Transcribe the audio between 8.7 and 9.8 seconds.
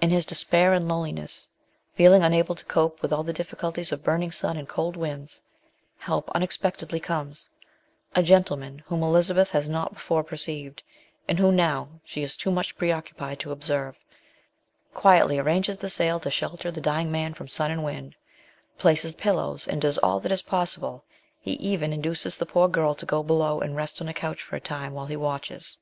whom Elizabeth has